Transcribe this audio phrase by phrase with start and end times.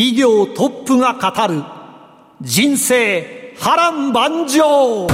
[0.00, 1.62] 企業トップが語る
[2.40, 5.06] 人生波乱万丈。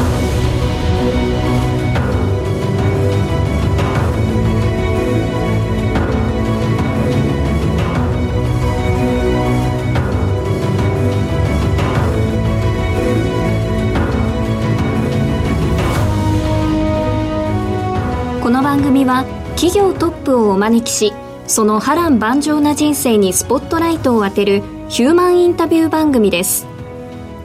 [18.40, 19.24] この番組は
[19.56, 21.12] 企業トップをお招きし
[21.48, 26.64] その波乱万丈な人生にスポットライトを当てるヒューマンインタビュー番組です。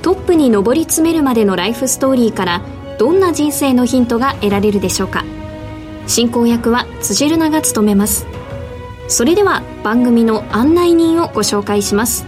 [0.04, 2.62] トップに上り詰めるまでのライフストーリーから
[3.00, 5.26] どんな人生のヒントが得られるでしょうか。
[6.06, 8.28] 進行役は辻るなが務めます。
[9.08, 12.26] それでは番組の案内人をご紹介します。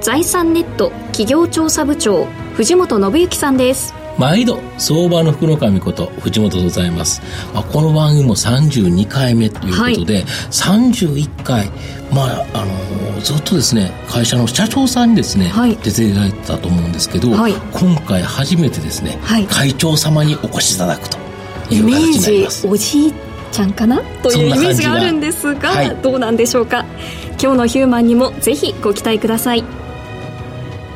[0.00, 3.94] 財産ネット企業調査部長藤本信之さんです。
[4.18, 7.20] 毎度相場の福の神こと藤本でございます、
[7.54, 11.70] まあ、この番組も32回目ということで、はい、31回
[12.12, 19.18] まああのー、ずっとですね会社の社長さんにですね、はい、出ていただいたと思うんですけど、はい、今回初めてですね、
[19.50, 21.18] 会長様にお越しいただくと
[21.70, 22.66] いう形になります。
[22.66, 23.14] おじい
[23.50, 26.84] ちゃんかなというイメージがあるんですが、どうなんでしょうか。
[27.40, 29.64] 今日のヒューマンにもぜひご期待ください。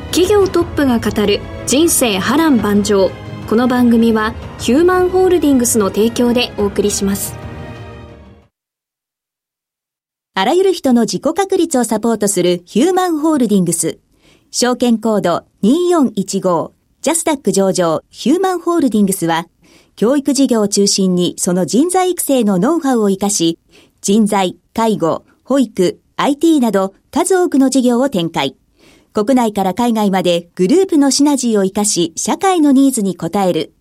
[0.06, 3.12] 企業トップが語る人生波乱万丈。
[3.48, 7.32] この番組はヒューマンホールディングスの提供でお送りします。
[10.34, 14.00] あらゆる人の自己確立をサポートするヒューマンホールディングス。
[14.50, 19.46] 証券コード2415ジャスダック上場ヒューマンホールディングスは
[19.94, 23.60] 教育事業を中心にその人材育成のノウハウを活かし
[24.00, 28.56] 人材、介護、保育、IT など数多くの事業を展開。
[29.12, 33.72] 国内から海外までグループのシナジーを活かし、社会のニーズに応える。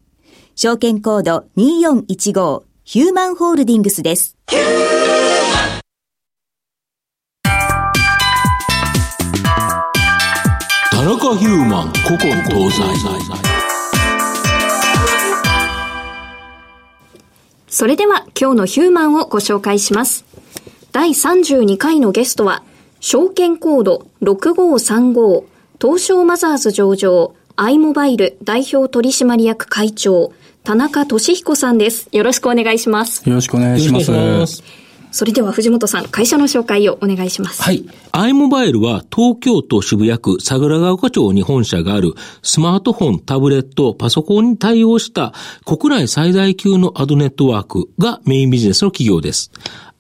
[0.56, 4.36] 証券コード2415ヒューマンホールディングスです。
[4.48, 4.58] 田
[11.04, 12.84] 中ヒューマン古今東西
[17.68, 20.26] それでは今日のヒューマンをご紹介します。
[20.92, 22.64] 第32回のゲストは
[23.00, 25.46] 証券コード6535
[25.82, 30.34] 東証マザーズ上場アイモバイル代表取締役会長
[30.64, 32.10] 田中俊彦さんです。
[32.12, 33.28] よろしくお願いします。
[33.28, 34.64] よろしくお願いします。
[35.12, 37.64] それでは藤本さん、会社の紹介をお願いします。
[37.64, 37.84] はい。
[38.12, 45.34] アイモバイルは東京都渋谷区桜川丘町に本社があるスマートフォン、タブレット、パソコンに対応した
[45.66, 49.52] 国内最大級のアドネットワークがメインビジネスの企業です。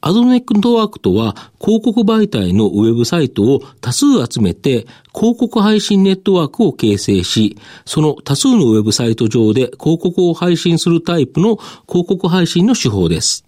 [0.02, 11.58] アドネットワークとは広告媒体のウェブサイトを多数集めて広告配信ネットワークを形成し、その多数のウェブサイト上で広告を配信するタイプの
[11.88, 13.46] 広告配信の手法です。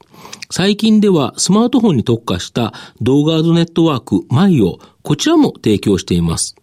[0.49, 6.55] 最近ではスマートフォンに特化した動画アドネットワーク maio こちらも提供しています。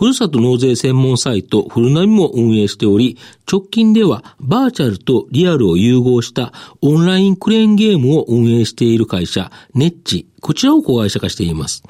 [0.00, 11.82] ふるさと納税専門サイトふるなびも運営しており、直近ではバーチャルとリアルを融合したオンラインクレーンゲームを運営している会社、ネッチ、こちらを子会社化しています。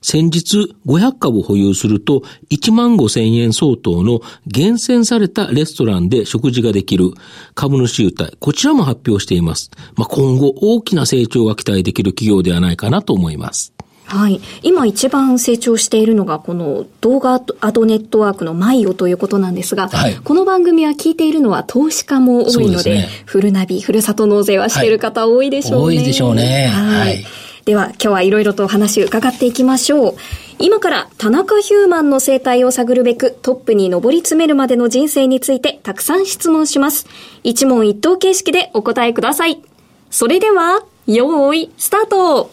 [0.00, 7.10] 先日500株保有すると1万5千円相当の厳選されたレストランで食事ができる
[7.54, 9.70] 株主優待、こちらも発表しています。
[9.96, 13.74] まあ、今後大きな成長が期待できる企業ではないかなと思います。
[14.10, 14.40] はい。
[14.62, 25.94] 今一番成長しているのが、この動画アドネットワークのマイオということなんですが、はい、この番組は聞いているのは投資家も多いので、でね、フルナビ、ふるさと納税はしている方多いでしょうね。
[25.94, 26.66] はい、多いでしょうね。
[26.66, 27.08] はい。
[27.08, 27.24] はい、
[27.66, 30.14] では、今日はいろいろとお話伺っていきましょう。
[30.58, 37.06] 今から田中ヒューマンの生態を探るべくトップに上り詰めるまでの人生についてたくさん質問します。
[37.44, 39.62] 一問一答形式でお答えください。
[40.10, 42.50] それでは、よーい、スタート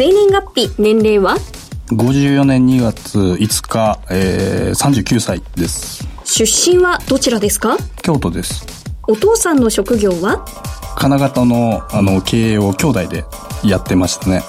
[0.00, 1.36] 生年月日、年齢は
[1.88, 6.08] ?54 年2月5日、えー、39歳です。
[6.24, 7.76] 出身はどちらですか？
[8.02, 8.64] 京都です。
[9.06, 10.42] お父さんの職業は？
[10.96, 13.24] 金型のあの経営を兄弟で
[13.62, 14.40] やってましたね。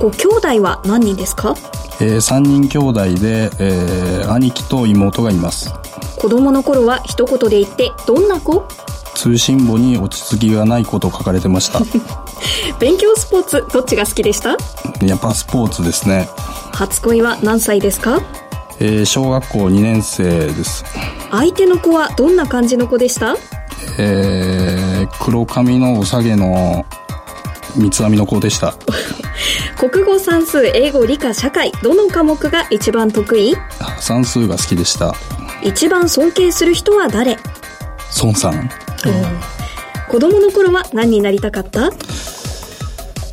[0.00, 1.54] ご兄弟は何人ですか？
[2.00, 5.70] えー、3人兄弟で、えー、兄貴と妹がいます。
[6.18, 8.66] 子供の頃は一言で言ってどんな子？
[9.14, 11.80] 通信簿に落ち着きがないこと書かれてました
[12.80, 14.56] 勉強スポーツどっちが好きでした？
[15.04, 16.28] やっぱスポーツですね
[16.72, 18.20] 初恋は何歳ですか？
[18.80, 20.84] えー小学校2年生です。
[21.30, 23.36] 相手の子はどんな感じの子でした？
[23.98, 26.84] えー黒髪のおさげの
[27.76, 28.74] 三つ編みの子でした。
[29.78, 33.54] 国語算数英語理科社会どの科目が一番得意？
[34.00, 35.14] 算数が好きでした。
[35.62, 37.38] 一番尊敬する人は誰？
[38.22, 38.70] 孫さん。
[40.08, 41.90] 子供の頃は何になりたかった？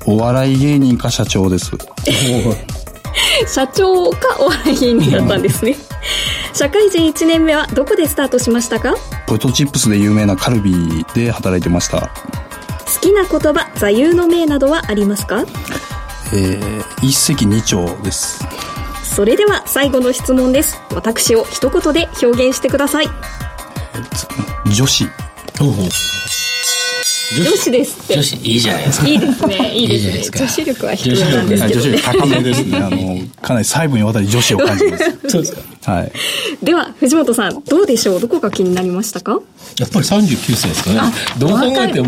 [0.05, 1.71] お笑い芸人か社長です。
[3.47, 5.75] 社長かお笑い芸人だったんですね。
[6.53, 8.95] 社会人1年目はどこでスタートしましたか？
[9.27, 12.01] ポテトチップスで有名なカルビーで働いてました。
[12.01, 15.43] 好きな言葉座右の銘などはありますか？
[16.33, 18.43] えー一石二鳥です。
[19.03, 20.79] それでは最後の質問です。
[20.93, 23.09] 私を一言で表現してください。
[24.73, 25.05] 女子。
[27.37, 29.07] 女子ですって女子いいじゃないですか。
[29.07, 32.77] いいですねいいですね女子力は必要なんですはい、けどね女子力高めですね。
[32.77, 35.29] あの、かなり細部にわたり女子を感じます。
[35.29, 35.91] そうですか。
[35.93, 36.11] はい。
[36.63, 38.19] では藤本さんどうでしょう？
[38.19, 39.39] どこが気になりましたか？
[39.79, 40.99] やっぱり39歳ですかね。
[41.39, 42.07] どう考えても、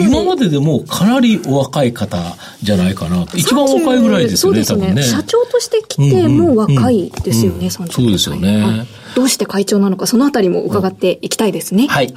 [0.00, 2.18] 今まででもかなりお若い方
[2.62, 3.36] じゃないかなと。
[3.36, 5.02] 一番若いぐらいですよね、そうですね多分ね。
[5.02, 12.12] 社長として来てもう若いですよね、39歳そうですよねはいどうして会長なのかそのあたりも伺っていきたいですね、はい。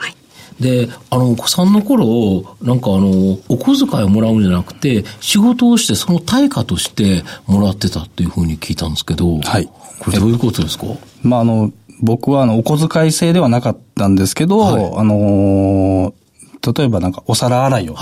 [0.59, 9.69] で、あの、お子さんの頃、なんかあの、お小遣いをもらうんじゃなくて、仕事をしてその対価としてもらってたっていうふうに聞いたんですけど、はい。
[9.99, 10.85] これどういうことですか？
[11.23, 11.71] まあ、あの、
[12.01, 14.93] 僕はあの、お小遣い制ではなかったんですけど、はい。
[14.95, 16.13] あのー
[16.75, 17.95] 例えばなんかお皿洗いを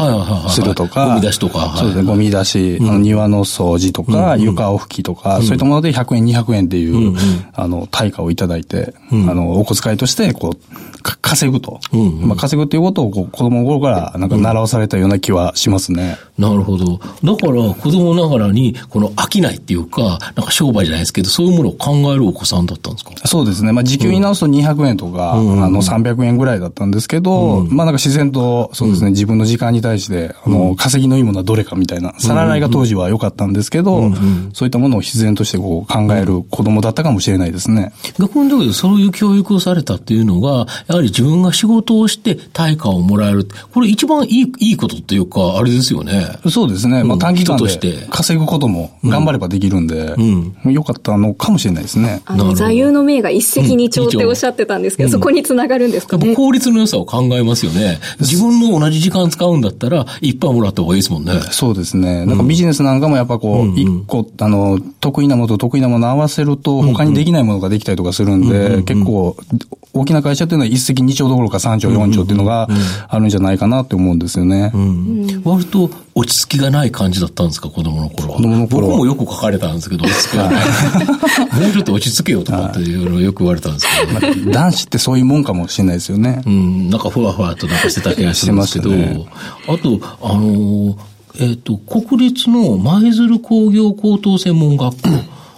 [0.50, 1.60] するとか、ゴミ出しとか。
[1.60, 7.16] はいそうですね、ゴミ出し、あの庭の掃除とか、床を拭きとか、そういったもので100円、200円っていう、
[7.54, 11.80] あの、対価をいただいて、あの、お小遣いとして、こう、か稼ぐと。
[11.94, 12.28] うんうん。
[12.30, 16.18] まあ、稼ぐっていうことを、こう、子供の頃から、なんか習わされたような気はしますね。
[16.38, 16.98] なるほど。
[16.98, 23.12] だから、子供ながらに、この飽きないっていうか、なんか商売じゃないですけど、そういうものを考えるお子さんだったんですか？
[23.28, 23.72] そうですね。
[23.72, 34.12] まあ、時給に直すと200円とか、あの、300円ぐらいだったんですけど、まあ、なんか自然と、そうですね、自分の時間に対して、あの、稼ぎのいいものはどれかみたいな、皿洗いが当時は良かったんですけど、
[34.54, 37.92] そういったものを自然としてこう考える子供だったかもしれないですね。
[38.20, 43.48] 逆にだけど、そういう教育をされたっていうのが、やはり自分が仕事をして対価をもらえる。
[43.74, 46.28] これ一番いい、いいことっていうか、あれですよね。
[46.50, 47.04] そうですね。
[47.04, 47.88] まあ、短期間人として。
[47.88, 50.14] で稼ぐことも頑張ればできるんで、
[50.66, 52.22] 良かったのかもしれないですね。
[52.26, 56.36] あの座右の銘が一石二鳥っておっしゃってたんですけど、そこにつながるんですかね？
[56.36, 58.00] 効率の良さを考えますよね。
[58.20, 61.34] 自分の同じ時間使うんだったら、いっぱいもらった方がいいですもんね。
[61.52, 62.26] そうですね。
[62.26, 69.38] なんかビジネスなんかもやっぱこう、一個、あの、得意なものと得意なものを合わせると、他にできないものができたりとかするんで、結構、
[69.98, 72.68] 大きな会社っていうのは一石二鳥どころか三鳥四鳥っていうのが
[73.08, 74.72] あるんじゃないかなって思うんですよね。
[74.74, 75.42] うん。
[75.44, 78.38] 割と落ち着きがない感じだったんですか、子供の頃は？
[78.38, 78.98] 子供の頃は。
[78.98, 80.66] 僕もよく書かれたんですけど、 落ち着きがない。
[81.62, 83.88] もうちょっと落ち着けよとかっていうのをよく言われたんです
[84.24, 84.52] けど。
[84.52, 86.42] 男子ってそういうもんかもしれないですよね。
[86.46, 89.26] うん、なんかふわふわとなんかしてた気がするんですけど、ね
[89.68, 90.96] あと、あのー
[91.40, 95.10] えっ、と、国立の舞鶴工業高等専門学校、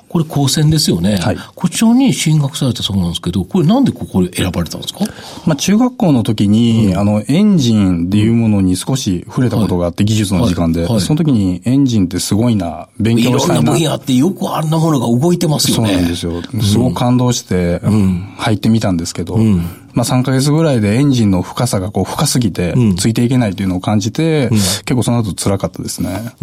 [0.09, 1.17] これ高専ですよね。
[1.17, 1.37] はい。
[1.55, 5.01] こちらに進学されたそうなんですけど、これなんでここで選ばれたんですか？
[5.45, 10.91] まあ中学校の時に、あの、エンジンっていうものに少し触れたことがあって、技術の時間で、はい。
[10.93, 11.01] はい。
[11.01, 13.61] その時にエンジンってすごいな、勉いろん強したな。
[13.61, 13.77] な。
[13.77, 15.95] い分野ってよくあんなものが動いてますよそうね。
[15.95, 16.41] なんですよ。
[16.61, 17.79] すごく感動して、
[18.37, 19.37] 入ってみたんですけど、
[19.99, 26.33] まあ3ヶ月ぐらいでエンジンの深さがこう深すぎて、ついていけないっていうのを感じて、結構その後辛かったですね。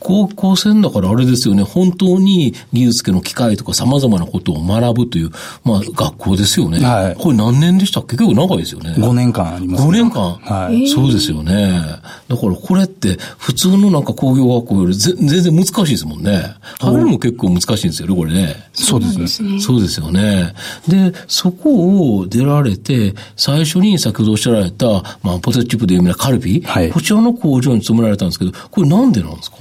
[0.00, 5.30] 高校生だからあれですよね、本当に技術系の機械とか様々なことを学ぶという、
[5.64, 6.84] まあ学校ですよね。
[6.84, 8.16] はいこれ何年でしたっけ？
[8.16, 8.94] 結構長いですよね。
[8.98, 11.80] 5年間あります、5年間、はいそうですよね。
[12.28, 16.54] だからこれって普通のなんか工業学校よりぜ全然難しいですもんね。
[16.80, 18.56] 入るも結構難しいんですよね、これね。
[18.74, 19.60] そうですね。
[19.60, 20.52] そうですよね。
[20.86, 24.86] で、そこを出られて、最初に先ほどおっしゃられた、
[25.22, 26.90] まあ、ポテトチップで有名なカルビ、はい。
[26.90, 29.58] こちらの工場に勤められたんですけど、これなんでなんですか？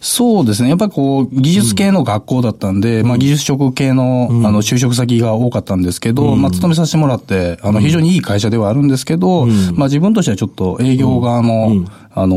[0.00, 0.68] そうですね。
[0.68, 11.84] やっぱりこう、技術系の学校だったんで、まあ技術職系の、あの、就職先が多かったんですけど、まあ勤めさせてもらって、あの、非常にいい会社ではあるんですけど、まあ自分としてはちょっと営業側の、
[12.18, 12.36] あの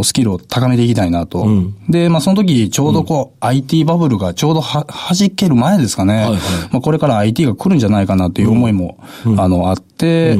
[0.00, 1.46] ースキルを高めていきたいなと。
[1.88, 6.14] で、まあその時、ちょうどこう、IT バブルがちょうどは、弾ける前ですかね。
[6.14, 6.32] はい
[6.70, 8.98] まあこれから IT が来るんじゃないかなっていう思いも、
[9.36, 10.38] あの、あって、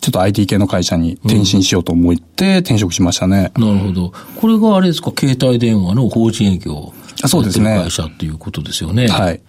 [0.00, 3.52] ちょっと IT 系の会社に転身しようと思って転職しましたね。
[3.56, 4.12] なるほど。
[4.40, 6.94] これがあれですか、携帯電話の法人営業
[7.26, 9.08] そうですね会社っていうことですよね。
[9.08, 9.40] はい。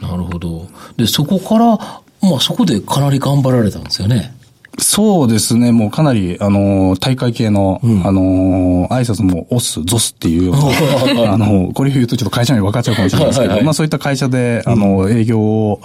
[0.00, 0.68] なるほど。
[0.96, 1.66] で、そこから、
[2.20, 4.32] まあそこでかなり頑張られたんですよね。
[4.78, 13.58] そうですね、もうかなり、あの、大会系の、うん、あの、挨拶もオス、ゾスっていうような、 あの、これ言うとちょっと会社に分かっちゃうかもしれないですけど、はい。
[13.58, 15.80] はい、まあそういった会社で、あの、営業を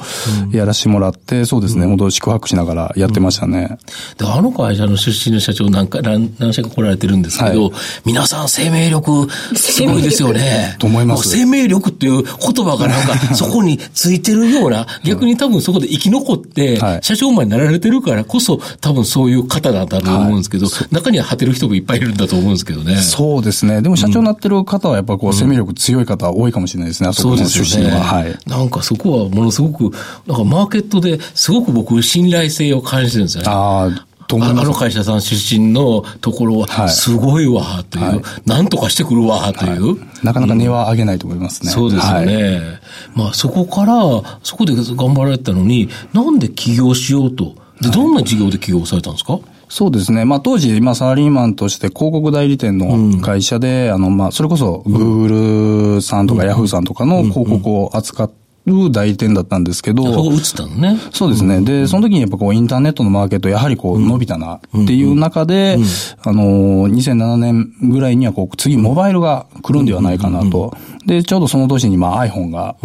[0.51, 3.77] やらせてもらって、そうですね、本当宿泊しながらやってましたね。
[4.17, 7.71] で、あの会社の出身の社長なんか、何何社か来られてるんですけど、はい、
[8.05, 10.75] 皆さん生命力、すごいですよね。
[10.79, 11.29] と思います。
[11.29, 22.97] 生命力っていう言葉がなんか、 そこについてるような、逆に多分そこで生き残って、社長前になられてるからこそ、多分そういう方だと思うんですけど、はい、中には果てる人もいっぱいいるんだと思うんですけどね。
[22.97, 23.81] そうですね。
[23.81, 28.01] でも社長になってる方はやっぱこう、生命力強い方多いかもしれないですね、あそこの出身は。
[28.01, 28.37] はい。
[28.45, 29.95] なんかそこはものすごく、
[30.27, 33.49] なんかマーケットですごく僕信頼性を感じてるんですよね。
[33.49, 34.07] ああ。
[34.29, 41.71] あの会社さん出身のところは、すごいわ、という、はい、なんとかしてくるわ、という、はい、なかなか値は上げないと思いますね。
[41.71, 42.35] そうですよね。
[42.35, 42.79] はい、
[43.15, 43.95] まあそこから、
[44.43, 47.55] そこで頑張られたのに、なんで起業しようと。
[47.81, 50.25] で、どんな事業で起業されたんですか、そうですね。
[50.25, 60.03] まあ当時、まあサラリーマンとして広告代理店の会社で、うん、あの、まあそれこそ Google さんとか Yahoo さんとかの広告を扱って、る代理店だったんですけど。
[60.03, 60.99] そこ移ったのね。
[61.11, 61.61] そうですね。
[61.61, 65.77] で、その時にやっぱこうインターネットのマーケットやはりこう伸びたなっていう中で、
[66.23, 70.75] あの、2007年ぐらいにはこう次モバイルが来るんではないかなと。
[71.07, 72.75] で、ちょうどその年にまあ iPhone が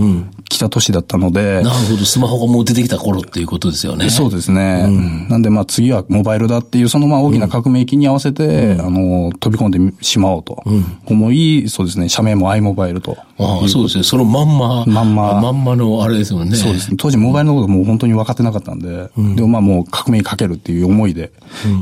[0.49, 1.61] 来た年だったので。
[1.63, 2.05] なるほど。
[2.05, 4.11] スマホがもう出てきた頃っていうことですよね。
[4.11, 4.87] そうですね。
[5.29, 10.63] なんでまあ次はモバイルだっていうそのまあ大きな革命期に合わせて、あの、飛び込んでしまおうと
[11.07, 12.09] 思い、そうですね。
[12.09, 13.17] 社名も iMobile と。
[13.39, 14.05] ああ、そうですね。
[14.05, 14.85] そのまんま。
[14.87, 15.41] まんま。
[15.41, 16.55] まんまのあれですよね。
[16.55, 16.97] そうですね。
[16.97, 21.33] 当時モバイルのこともう本当に分かってなかったんで、うん、でもまあもう革命かけるっていう思いで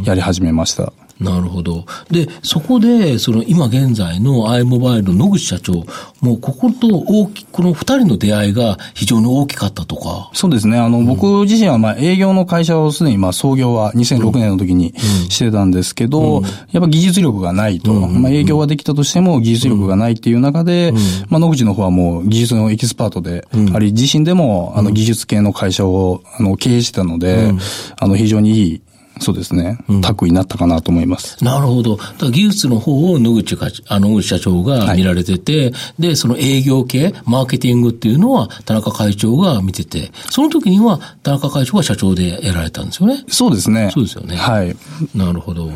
[0.05, 0.95] やり始めました。
[1.21, 1.85] なるほど。
[2.11, 5.85] で、そこで、その今現在の i モバイルの野口社長、
[6.21, 10.31] もうここと大き、この二人の出会いが非常に大きかったとか？
[10.33, 10.79] そうですね。
[10.79, 14.95] あの、うん、僕自身はまあ営業の会社をすでにまあ創業は2006年の時に
[15.29, 17.93] してたんですけど、うん、やっぱ技術力がないと。
[17.93, 20.93] まあ営業はできたとしても技術力がないっていう中で、
[21.29, 27.51] まあ野口の方はもう技術のエキスパートであり、自身でもあの技術系の会社をあの経営してたので、
[27.99, 28.83] あの非常にいい
[29.19, 29.79] そうですね。
[30.03, 31.43] タッグになったかなと思います。
[31.45, 31.99] なるほど。
[32.31, 43.25] 技術の方を野口か、あの、野口社長が見られてて、はい、で、その営業系、マーケティングっていうのは田中会長が見てて、その時には田中会長が社長でやられたんですよね。
[43.29, 43.91] そうですね。
[43.93, 44.37] そうですよね。
[44.37, 44.75] はい。
[45.15, 45.71] なるほど。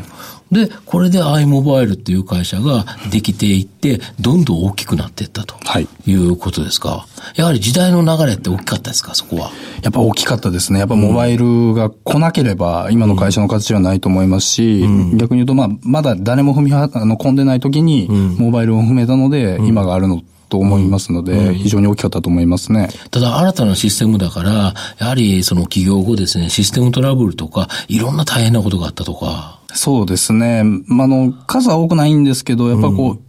[0.51, 5.55] で、これで iMobile っていう会社ができていって、どんどん大きくなっていったと。
[5.63, 5.87] はい。
[6.05, 7.07] いうことですか？
[7.35, 9.51] やはり時代の流れって大きかったですか、そこは。
[9.81, 10.79] やっぱ大きかったですね。
[10.79, 22.89] やっぱモバイルが来なければ、今の会社の形はないと思いますし、うん、逆に言うと、まあ、まだ誰も踏みは、あの、込んでない時に、モバイルを踏めたので、今があるのと思いますので、非常に大きかったと思いますね。
[23.09, 29.54] ただ、新たなシステムだから、やはりその企業後ですね、システムトラブルとか、いろんな大変なことがあったとか。
[29.73, 30.63] そうですね。
[30.87, 33.19] まあ、の、数は多くないんですけど、やっぱこう、うん、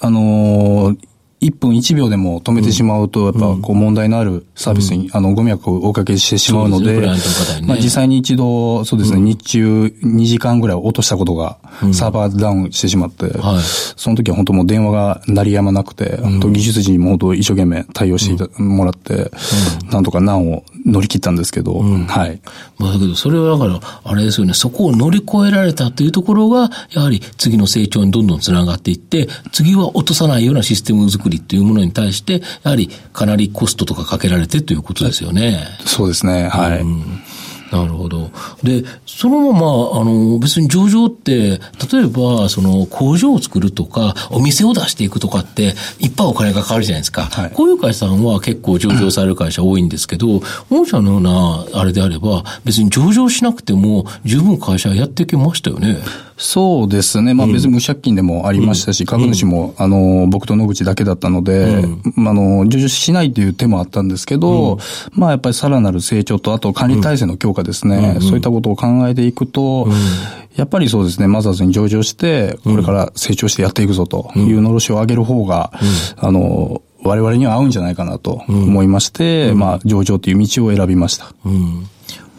[0.00, 1.08] あのー
[1.42, 7.04] 1分1秒でも止めてしまうと、やっぱこう問題のあるサービスに、あの、ご迷惑をおかけしてしまうので、
[7.64, 11.58] まあ実際に一度、そうですね、日中2時間ぐらい落としたことが、
[11.92, 13.32] サーバーダウンしてしまって、
[13.96, 19.32] その時は本当もう電話が鳴りやまなくて、本当技術陣にも本当一生懸命対応してもらって、
[19.90, 22.40] なんとか難を乗り切ったんですけど、はい。
[22.78, 35.58] まあだけど、それはだから、あれですよね、そこを乗り越えられたというところが、やはり次の成長にどんどんつながっていって、次は落とさないようなシステム作りりっていうものに対して、やはりかなりコストとかかけられてということですよね。
[35.84, 36.48] そうですね。
[36.48, 36.80] はい。
[36.80, 37.22] うん
[37.72, 38.30] なるほど。
[38.62, 41.58] で、そのまま、あの、別に上場って、
[41.90, 47.22] 例えば、その、工場を作るとか、お店を出していくとかって、いっぱいお金がかかるじゃないですか。
[47.22, 55.96] はい、こういう会社さんは結構上場される会社多いんですけど、御社のような、あれであれば、別に上場しなくても、十分会社やっていけましたよね。
[56.42, 57.34] そうですね。
[57.34, 61.84] まあ別に無借金でもありましたし、うん、株主も、あの、僕と野口だけだったので、
[62.16, 64.78] うん、あの、上場しないという手もあったんですけど、うん、
[65.12, 68.18] まあやっぱりさらなる成長と、あと管理体制の強化ですね。
[68.20, 69.86] そういったことを考えていくと、
[70.56, 75.72] やっぱりそうですね、マザーズに上場して、これから成長してやっていくぞというのろしを上げる方が、
[76.16, 81.32] あの、我々には合うんじゃないかなと思いまして、まあ、上場という道を選びました。
[81.44, 81.88] うん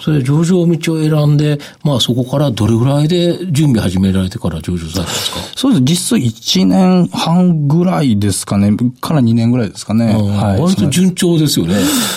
[0.04, 5.38] それ上場道を選んで、まあそこからどれぐらいで準備始められてから上場されたんですか？
[5.56, 5.84] そうです。
[5.84, 8.76] 実質1年半ぐらいですかね。
[9.00, 10.14] から2年ぐらいですかね。
[10.14, 10.62] はい。
[10.62, 11.76] 割と順調ですよね。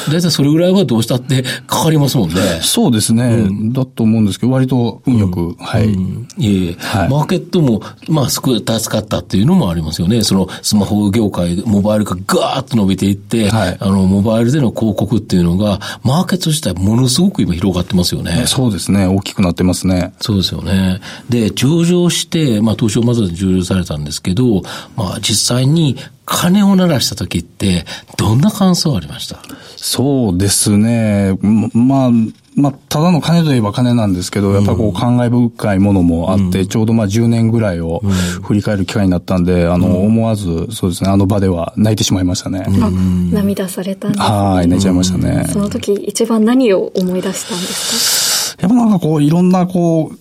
[0.08, 2.34] 大体それぐらいはどうしたって かかりますもんね。
[2.62, 3.24] そうですね。
[3.24, 5.84] うん、だと思うんですけど、割と運よく、うん、はい。
[5.84, 8.52] うん、いえいえ、はい、マーケットも、まあ、助
[8.90, 10.22] かったっていうのもありますよね。
[10.24, 18.44] そのスマホ業界、モバイルがガーッと伸びていって、はい、あの、モバイルでの広告っていうのが、マーケット自体ものすごく今広がってますよね。
[18.46, 19.06] そうですね。
[19.06, 20.14] 大きくなってますね。
[20.20, 21.00] そうですよね。
[21.28, 24.62] で、上場して、まあ、東証マザーで上場されたんですけど、
[24.96, 27.86] まあ、実際に金を鳴らした時って、
[28.18, 29.40] どんな感想ありました？
[29.76, 31.38] そうですね。
[31.72, 32.10] まあ、
[32.56, 38.00] まあ、ただの金といえば金なんですけど、やっぱこう、感慨深いものもあって、うん、ちょうどまあ10年ぐらいを
[38.42, 42.64] 振り返る機会になったんで、あの、思わず、そうですね、あの場では泣いてしまいましたね。
[42.66, 42.90] あ、
[43.30, 45.44] 涙されたんです、ね、はい、泣いちゃいましたね。
[45.48, 48.62] その時、一番何を思い出したんですか？
[48.62, 50.18] やっぱなんかこう、いろんなこう、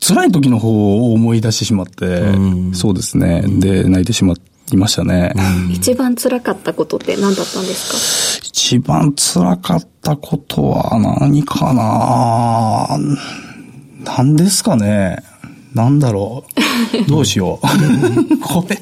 [0.00, 2.24] 辛い時の方を思い出してしまって、
[2.72, 3.44] そうですね。
[3.46, 4.32] で、泣いてしま
[4.72, 5.32] いましたね。
[5.70, 8.46] 一番辛かったことって何だったんですか？
[8.46, 12.98] 一番辛かったことは何かな？
[14.04, 15.18] 何ですかね？
[15.74, 16.44] 何だろ
[17.04, 17.04] う？
[17.10, 18.40] どうしよう。
[18.40, 18.80] これ。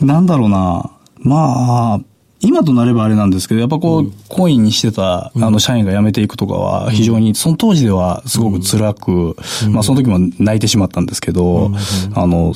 [0.00, 0.26] なん。
[0.26, 0.90] だろうな？
[1.20, 2.00] まあ、
[2.40, 11.76] 今となればあれなんですけど、やっぱこう、うん、コインにしてた、あの、社員が辞めていくとかは、非常に、その当時ではすごく辛く、うん、まあ、その時も泣いてしまったんですけど、うん、
[12.14, 12.54] あの、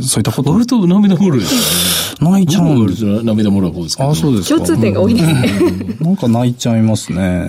[0.00, 0.52] そういったこと。
[0.52, 2.30] 割と涙もろいですね。
[2.30, 3.24] 泣いちゃう。
[3.24, 4.56] 涙もろい方ですかあ、そうですか。
[4.56, 5.96] 共通点が多いですね。
[6.00, 7.48] なんか泣いちゃいますね。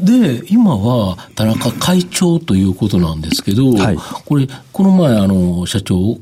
[0.00, 6.18] で、で、今は田中会長ということなんですけど、はい、これ、この前、あの、社長、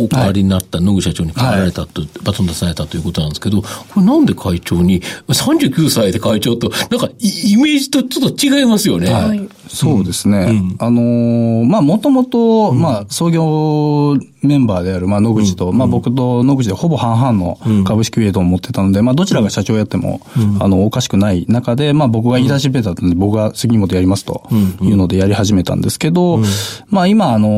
[0.00, 9.12] お代わりになった野口社長に変わられたと、はい、バトン出されたということなんですけど、これなんで会長に、39歳で会長と、なんかイメージとちょっと違いますよね。
[9.12, 10.38] はい、そうですね。
[10.38, 20.20] うん、あのー、まあ、もともと、まあ、創業メンバーである、まあ、野口と、うん、まあ、僕と野口でほぼ半々の株式ウェイトを持ってたので、まあ、どちらが社長やっても、
[20.60, 24.48] あの、おかしくない中で、まあ、僕が言い出しっぺだったんで、僕が杉本やりますと
[24.80, 26.40] いうのでやり始めたんですけど、
[26.88, 27.48] まあ、今、あの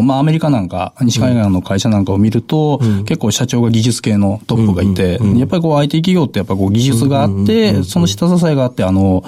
[0.00, 9.24] ー、まあ、アメリカなんか、西海岸の会社なんかを見ると、結構社長が技術系のトップがいて、やっぱりこう、IT 企業ってやっぱこう、技術があって、その下支えがあって、あの、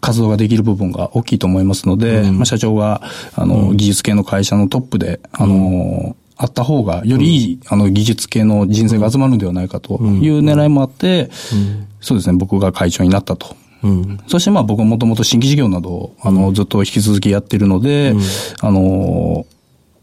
[0.00, 3.02] 活動ができる部分が大きいと思いますので、まあ、社長が、
[3.34, 11.30] あの、技術系の会社のトップで、あの、あった方が、よりいい、あの、技術系の人材が集まるんではないかという狙いもあって、
[12.00, 13.56] そうですね、僕が会長になったと。
[13.84, 18.20] うん、そしてまあ僕はもともと新規事業などを、あの、ずっと引き続きやってるので、うん、
[18.60, 19.46] あの、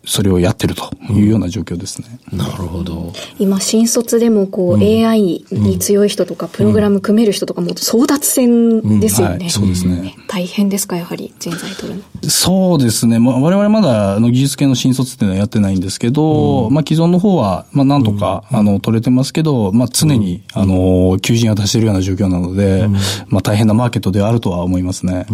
[0.03, 2.19] それをやってるというような状況ですね。
[2.31, 3.13] うん、なるほど。
[3.37, 9.35] 今、新卒でもこう、うん、AI に強い人とか、プログラム組める人とかも争奪戦ですよね。
[9.35, 10.15] はい、そうですね。
[10.27, 12.29] 大変ですか、やはり人材取るの。
[12.29, 13.19] そうですね。
[13.19, 22.87] まあ、我々まだあの技術系の新卒っていうのはやってないんですけど、まあ既存の方は、まあなんとか、あの、取れてますけど、まあ常に、あの、求人を出しているような状況なので、
[23.27, 25.27] まあ大変なマーケットであるとは思いますね。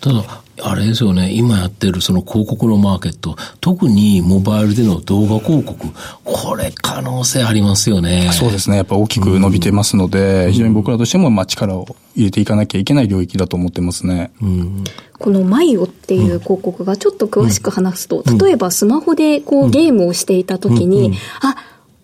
[0.00, 5.88] ただ、あれですよね、今やってるその広告のマーケット、特にモバイルでの動画広告、
[6.22, 8.30] これ可能性ありますよね。
[8.32, 8.76] そうですね。
[8.76, 14.30] やっぱ大きく伸びてますので、うん、非常に僕らとしてもまあ力を入れていかなきゃいけない領域だと思ってますね。
[14.40, 14.84] うん、
[15.18, 21.56] このマイオっていう広告がちょっと詳しく話すと、うん、例えばスマホでこうゲームをしていた時に、あ、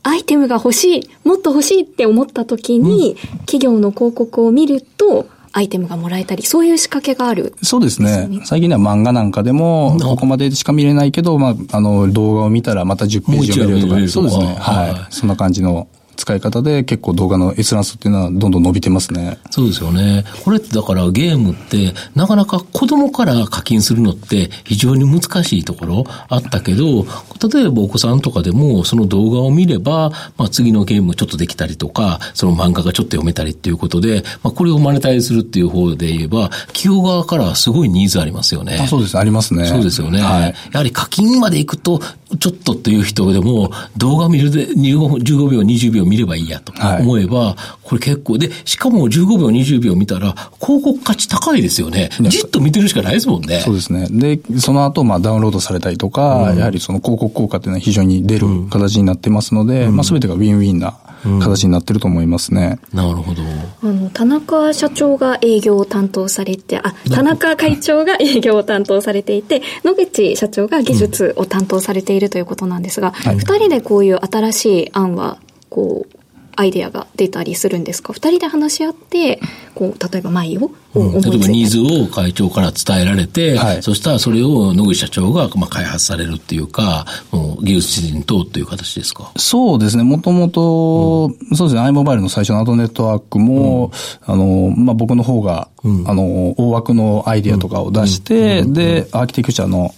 [0.03, 8.29] アイテムが欲しい、もっと欲しいって思った時に、企業の広告を見ると、アイテムがもらえたり、そういう仕掛けがある、そうですね。
[8.45, 14.57] 最近では漫画なんかでも、ここまでしか見れないけど、まあ、あの、動画を見たらまた10ページ読めるとか、そうですね。
[14.59, 15.15] はい。
[15.15, 15.89] そんな感じの
[16.21, 19.39] 使い方で結構動画の閲覧数っていうのはどんどん伸びてますね。
[19.51, 20.25] そうですよね。
[20.45, 27.07] これってだからゲームってなかなか子供から課金するのって非常に難しいところあったけど、
[27.53, 38.79] 例えばお子さんとかでもその動画を見れば、まあ次のゲームちょっとできたりとか、その漫画がちょっと読めたりっていうことで、まあこれをマネタイズするっていう方で言えば、企業側からはすごいニーズありますよね。
[38.81, 39.67] あそうです、ありますね。
[39.67, 40.21] そうですよね。
[40.21, 42.01] はい、やはり課金まで行くと、
[42.39, 46.73] ちょっとっていう人でも動画見るで15秒、20秒見ればいいやと。
[46.73, 52.11] はい思えば、これ結構、で、しかも15秒、20秒見たら、広告価値高いですよね。
[52.21, 53.61] じっと見てるしかないですもんね。
[53.61, 54.07] そうですね。
[54.11, 60.97] で、その後、まあ、ダウンロードされたりとか、うん、やはりその広告効果っていうのは非常に出る形になってますので、うん、まあ、すべてがウィンウィンな
[61.41, 62.79] 形になってると思いますね。
[62.93, 63.43] うん、なるほど。
[63.83, 75.39] あの、田中社長が営業を担当されて、あ、田中会長が営業を担当されていて、野口社長が技術を担当されているということなんですが、二、はい、人でこういう新しい案は、
[75.71, 76.17] こう、
[76.57, 78.13] アイデアが出たりするんですか？
[78.13, 79.41] 二人で話し合って、
[79.75, 89.33] こう、例えば前を、うん、例えばニーズを会長から伝えられて、はい、そしたらそれを野口社長が、まあ、開発されるっていうか、もう技術人等っていう形ですか？
[89.37, 90.03] そうですね。
[90.03, 93.93] もともと、そうですね、i モバイルの最初のアドネットワークも、
[94.27, 99.95] うん、あの、まあ、僕の方が、うん、あの、大枠のアイデアとかを出して、で、アーキテクチャの、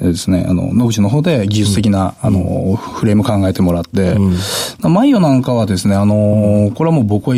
[0.00, 7.36] ですね、あの、野口の方で技術的な、あの、フレーム考えてもらって、うん、マイオなんかはですね、あの、これはもう僕は、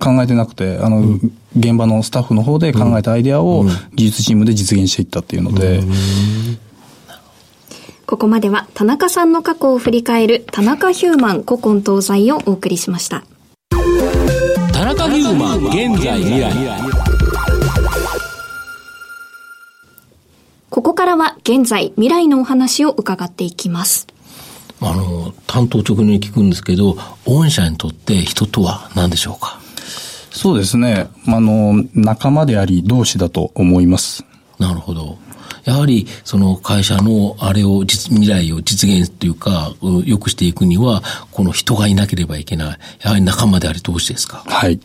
[0.00, 5.82] 考えてなくて、あの、うん、現場のスタッフの方で考えたアイデアを技術チームで実現していったっていうので、
[8.06, 13.22] ここまでは田中さんの過去を振り返る田中ヒューマン古今東西をお送りしました。
[14.72, 16.99] 田中ヒューマン現在未来。
[20.90, 24.08] ここからは現在未来のお話を伺っていきます。
[24.80, 29.60] あの、担当直入に聞くんですけど、御社にとって人とは何でしょうか？
[30.32, 31.06] そうですね。
[31.28, 34.24] あの、仲間であり同志だと思います。
[34.58, 35.16] なるほど。
[35.62, 39.72] やはり、その会社のあれを実、未来を実現というか、
[40.04, 42.78] 良くしていくには、この人がいなければいけない。
[43.04, 44.42] やはり仲間であり同士ですか？
[44.44, 44.80] はい。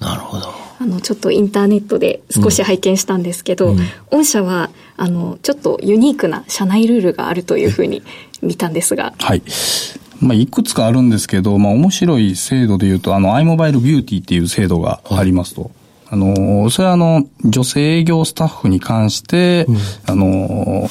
[0.00, 0.52] なるほど。
[0.80, 3.78] あの、ちょっとインターネットで少し拝見したんですけど、うん、
[4.10, 8.02] 御社は、あの、ちょっとユニークな社内ルールがあるというふうに
[8.42, 9.14] 見たんですが。
[9.20, 9.42] はい。
[10.20, 15.62] まあ、いくつかあるんですけど、まあ、面白い制度で言うと、あの、iMobile Beauty っていう制度がありますと。
[15.62, 15.70] はい
[16.14, 19.76] あの、それはあの、女性営業スタッフに関して、うん、
[20.06, 20.88] あの、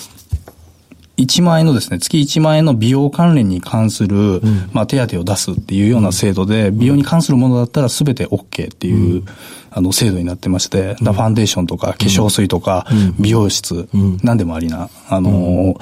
[1.23, 9.25] 1万円のですね、月1万円の美容関連に関する、うん、まあ、手当を出すっていうような制度で、美容に関するものだったら全て OK っていう、うん、
[9.71, 12.85] あの、制度になってまして、ファンデーションとか化粧水とか、
[13.19, 13.89] 美容室、
[14.23, 15.75] 何でもありな、あの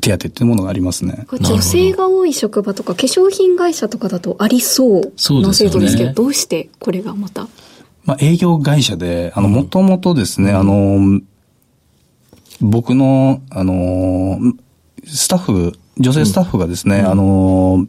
[0.00, 1.26] 手当っていうものがありますね。
[1.40, 7.48] 女性が多い職場とか化粧品会社とかだとありそうな制度ですけど、ね、どうしてこれがまた？
[8.04, 11.20] まあ、営業会社で、あの、もともとですね、あの、
[12.60, 14.38] 僕の、あの、
[15.06, 17.86] スタッフ、女性スタッフがですね、うん、あの、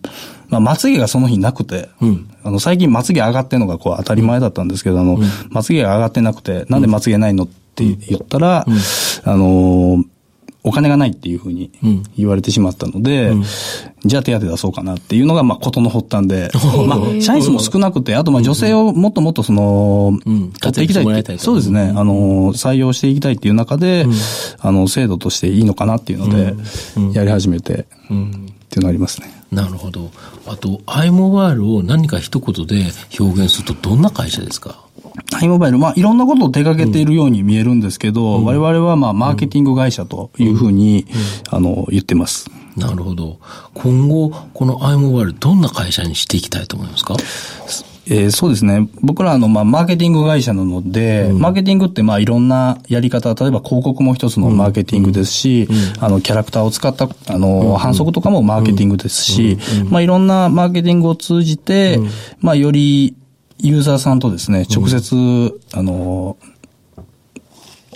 [0.50, 5.18] まあ、まつげがその日なくて、うん、あの、最近まつげ上がってんのがこう当たり前だったんですけど、あの、
[5.50, 8.66] まつげが上がってなくて、なんでまつげないのって言ったら、
[9.24, 10.04] あの、
[10.66, 11.72] お金がないっていうふうに
[12.18, 13.44] 言われてしまったので、うん、
[14.04, 16.50] じゃあ手当出そうかなっていうのが、まあ、ことの発端で、
[16.88, 24.14] まあ、社員数も少なくて、あと、まあ、女性をもっともっとその、うん、取っていきたいいそうですね、あの、採用していきたいっていう中で、うん、
[24.60, 26.56] あの、制度としていいのかなっていうので、
[27.14, 29.32] やり始めて、っていうのありますね。
[29.52, 30.10] なるほど。
[30.48, 32.86] あと、iMobile を何か一言で
[33.20, 34.85] 表現するとどんな会社ですか？
[35.34, 41.06] ハイモバイル、まあ、いろんなことを手掛けているように見えるんですけど、うん、我々は、まあ、マーケティング会社というふうに、
[41.50, 42.50] あの、言ってます。
[42.78, 43.40] なるほど。
[43.74, 47.16] 今後、このアイモバイル、どんな会社にしていきたいと思いますか？
[48.08, 48.88] えー、そうですね。
[49.02, 59.58] 僕らの、まあ、マーケティング会社なので、うん、マーケティングって、まあ、いろんなやり方、例えば広告も一つのマーケティングですし、うん、あの、キャラクターを使った、あの、反則とかもマーケティングですし、
[59.90, 62.00] まあ、いろんなマーケティングを通じて、
[62.42, 63.16] まあ、より、
[63.58, 66.38] ユーザーさんとですね、直接、あの、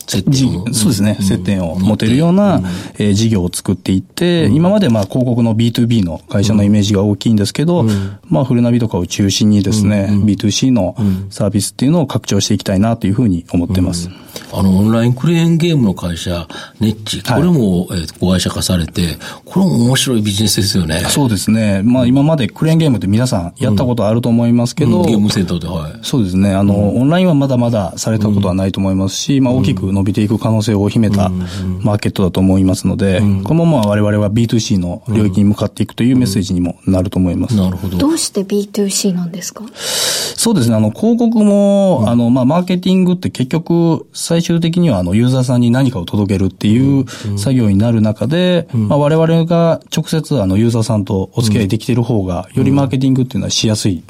[0.09, 2.61] 接点そうですね、接点を持てるような、
[2.95, 7.85] えー、事業を作っていって、今までまあ広告の B2B の会社のイメージが大きいんですけど、
[8.27, 10.95] まあフルナビとかを中心にですね、B2C の
[11.29, 14.09] サービスっていうのを拡張していきたいなというふうに思ってます。
[14.51, 16.47] あの、オンラインクレーンゲームの会社、
[16.79, 20.99] ネッチ、これも、はい、えー、子会社化されて、これも面白いビジネスですよね。
[21.09, 21.81] そうですね。
[21.83, 25.99] まあ今までクレーンゲームって皆さんやったことあると思いますけど、うんうん、ゲームセンターで、はい。
[26.01, 26.53] そうですね。
[26.53, 37.55] あの、オンラインはまだまだされたことはないと思いますし、まあ大きく伸びていく可能性を秘めたマーケットだと思いますので、このまま我々は B2C の領域に向かっていくというメッセージにもなると思います。
[37.55, 37.97] なるほど。
[37.97, 39.63] どうして B2C なんですか？
[40.39, 40.75] そうですね。
[40.75, 47.05] あの、広告も、あの、まあ、マーケティングって結局、最終的には、あの、ユーザーさんに何かを届けるっていう
[47.37, 54.03] 作業になる中で、まあ、我々が直接、あの、ユーザーさんとお付き合いできている方が、よりマーケティングっていうのはしやすい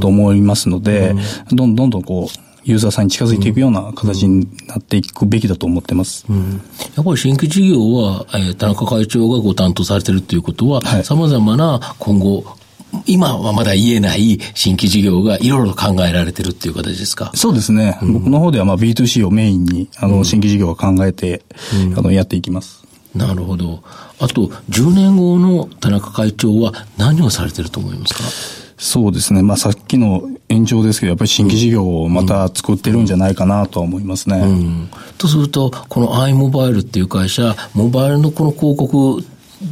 [0.00, 1.14] と思いますので、
[1.52, 1.74] どん。
[1.74, 6.26] どんどんこう、ユーザーさんに近づいていくような形になっていくべきだと思ってます。
[6.28, 6.60] うん、
[6.96, 12.44] やっぱり新規事業は、えー、田中会長がご担当されてるということは、さまざまな今後、
[13.06, 17.30] 今はまだ言えない新規事業がいろいろ考えられてるっていう形ですか？
[17.34, 17.98] そうですね。
[18.02, 21.42] うん、僕の方ではまあ B2C をメインに、あの、新規事業を考えて、
[21.86, 22.84] うん、あの、やっていきます。
[23.14, 23.82] なるほど。
[24.18, 28.20] あと、10年後の田中会長は何をされてると思いますか？
[28.78, 29.42] そうですね。
[29.42, 34.38] まあさっきの延長ですけど、やっぱり新規事業をまた作ってるんじゃないかなとは思いますね。
[34.38, 39.24] うん、とすると、この iMobile っていう会社、モバイルのこの広告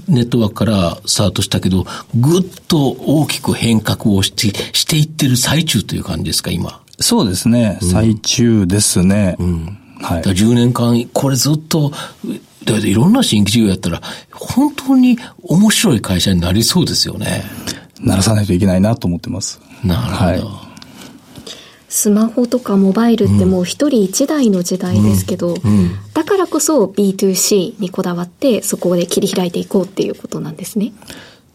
[0.08, 6.80] ネットワークからスタートしたけど、ぐっと大きく変革をしてしていってる最中という感じですか、今。
[7.00, 7.78] そうですね。
[7.82, 9.36] うん、最中ですね。
[9.38, 9.78] うん。
[10.00, 10.22] はい。
[10.22, 11.92] 10年間、これずっと、
[12.64, 17.44] だいろんな新規事業やったら、本当に面白い会社になりそうですよね。
[18.00, 19.60] ならさないといけないなと思ってます。
[19.82, 20.48] なるほど。
[20.48, 20.74] はい
[21.94, 25.90] スマホとかモバイルってもう一人一台の時代ですけど、うんうん、
[26.54, 30.92] こそ B2C にこだわってそこで切り開いていこうっていうことなんですね。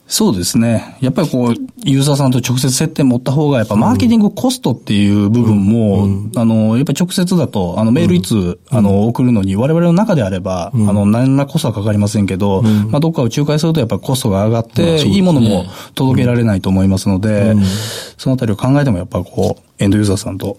[0.08, 0.98] そうですね。
[1.02, 1.54] やっぱりこう、
[1.86, 17.54] ユーザーさんと直接接点持った方が、やっぱマーケティングコストっていう部分も、あの、やっぱり直接だと、あの、メールいつ、あの、送るのに、我々の中であれば、あの、何らコストはかかりませんけど、まあ、どっかを仲介するとやっぱりコストが上がって、いいものも届けられないと思いますので、
[18.18, 20.58] そのあたりを考えてもやっぱこう、エンドユーザーさんと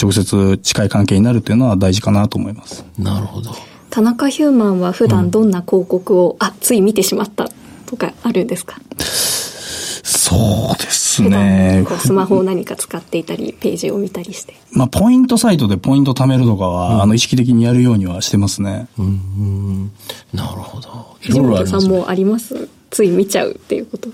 [0.00, 2.82] 直接近い関係になるっていうのは大事かなと思います。
[2.98, 3.50] なるほど。
[3.90, 7.48] 田中ヒューマンは普段どんな広告を、あ、つい見てしまった
[7.86, 8.76] とかあるんですか？
[10.02, 14.54] そうです普ねスマホを何か使っていたり、ページを見たりして。
[14.72, 18.88] まあ、ポイントサイトでポイント貯めるとかは、あの、意識的にやるようにはしてますね。
[20.34, 21.16] なるほど。
[21.22, 21.80] い藤ろいろありますね。
[21.80, 22.65] 本さんもあります？
[22.90, 24.08] つい見ちゃうっていうこと。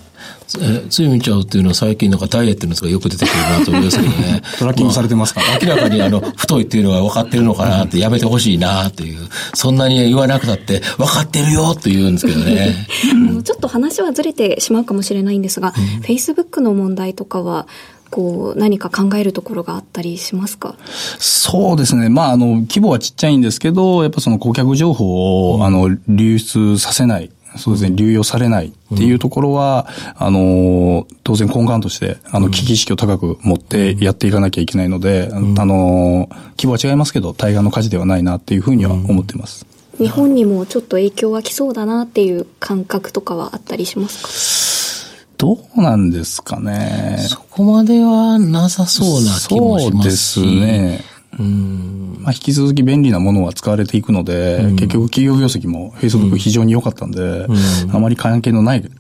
[0.61, 4.42] えつい見ちゃうっていうのは最近なんかダイエットのやつがよく出てくるなと思いますけどね。
[4.58, 5.40] トラッキングされてますか？
[5.61, 9.28] 明らかにあの、太いっていうのが分かってるのかなってやめてほしいなっていう。
[9.54, 12.87] そんなに言わなくたって分かってるよって言うんですけどね。
[13.12, 17.66] あのちょっと話はずれてしまうかもしれないんですが、Facebook の問題とかは、
[18.11, 20.74] こう、何か考えるところがあったりしますか？
[21.18, 22.11] そうですね。
[22.11, 27.30] まあ、あの、規模はちっちゃいんですけど、やっぱその顧客情報を、あの、流出させない。
[27.56, 29.86] そうですね、流用されないっていうところは、
[30.16, 39.66] あの、当然根幹として、あの、危機意識を高く持ってやっていかなきゃいけないので、あの、規模は違いますけど、対岸の火事ではないなっていうふうには思ってます。
[39.98, 45.36] 日本にもちょっと影響は来そうだなっていう感覚とかはあったりしますか？
[45.36, 47.18] どうなんですかね。
[47.28, 50.40] そこまではなさそうな気もしますし。
[50.40, 51.04] そうですね。
[51.38, 57.47] まあ、引き続き便利なものは使われていくので、結局企業業績も Facebook 非常に良かったんで、
[57.92, 58.90] あまり関係のない、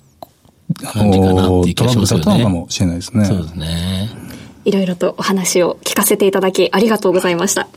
[0.84, 3.24] あ感じかなっていう気トラブルだったのかもしれないですね。
[3.24, 4.08] そうですね。
[4.64, 7.68] いろいろとお話を聞かせていただきありがとうございました。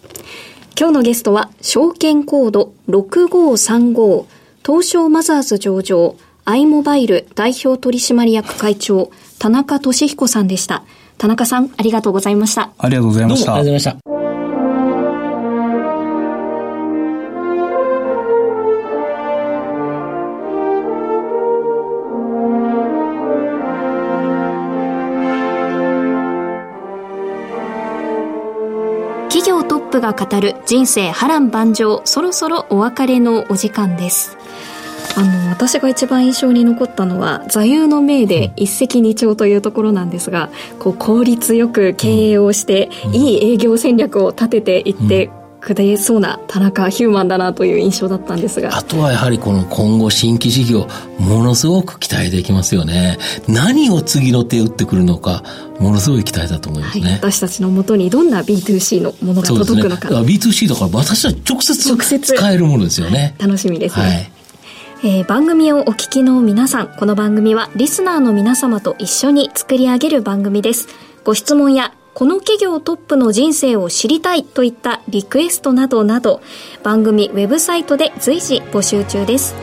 [0.78, 4.26] 今日のゲストは、証券コード6535、
[4.66, 10.84] 東証マザーズ上場、アイモバイル代表取締役会長、田中俊彦さんでした。
[11.18, 12.72] 田中さん、ありがとうございました。
[12.78, 13.54] ありがとうございどうもました。
[13.54, 14.25] ありがとうございました。
[30.06, 34.38] が語る人生波乱万丈、そろそろお別れのお時間です。
[35.18, 45.32] あの、私が一番印象に残ったのは、座右の銘で一石二鳥というところなんですが、こう、効率よく経営をして、いい営業戦略を立てていって
[45.66, 47.74] くれそうな田中ヒューマンだなとい。
[47.76, 48.84] う印象だったんですがあ。
[48.84, 50.88] とはやはりこの今後新規事業、
[51.20, 53.18] ものすごく期待できますよね。
[53.48, 55.44] 何を次の手打ってくるのか、
[55.80, 56.24] ものすごい。
[56.24, 56.84] 期待だと思い。
[56.84, 57.20] まはい、すね。
[57.22, 59.48] 私たちのもとにどんな B2C のものが。
[59.48, 63.36] 届くのか、だから B2C だから私は直接直接使えるものですよね。
[63.40, 64.06] 楽しみですね。
[64.06, 64.32] はい。
[65.04, 70.88] えー番組をお聞きの皆さん、この番組はリスナーの皆様と一緒に作り上げる番組です。
[71.24, 76.42] ご質問や、この企業トップの人生を知りたいといったリクエストなどなど、
[76.82, 79.54] 番組ウェブサイトで随時募集中です。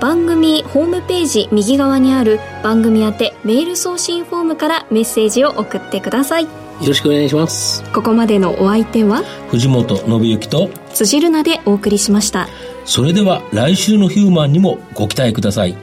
[0.00, 6.44] 番組ホームページ右側にある番組宛てメール送信フォームからメッセージを送ってください。
[6.44, 6.48] よ
[6.86, 7.84] ろしくお願いします。
[7.92, 9.22] ここまでのお相手は？
[9.50, 12.48] 藤本信之と、辻るなでお送りしました。
[12.86, 15.76] それでは来週のヒューマンにもご期待ください。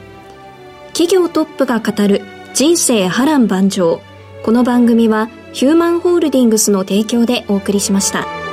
[0.88, 4.00] 企業トップが語る人生波乱万丈
[4.44, 8.43] この番組はヒューマンホールディングスの提供でお送りしました。